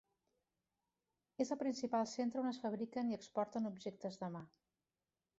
És 1.43 1.51
el 1.55 1.59
principal 1.59 2.07
centre 2.13 2.41
on 2.43 2.49
es 2.51 2.59
fabriquen 2.63 3.11
i 3.11 3.17
exporten 3.19 3.71
objectes 3.73 4.17
de 4.23 4.31
mà. 4.37 4.41